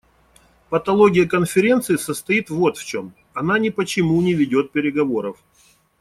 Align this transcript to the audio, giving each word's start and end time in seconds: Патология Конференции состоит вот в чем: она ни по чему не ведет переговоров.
Патология 0.69 1.27
Конференции 1.27 1.95
состоит 1.95 2.49
вот 2.49 2.75
в 2.75 2.83
чем: 2.83 3.13
она 3.35 3.59
ни 3.59 3.69
по 3.69 3.85
чему 3.85 4.19
не 4.23 4.33
ведет 4.33 4.71
переговоров. 4.71 5.37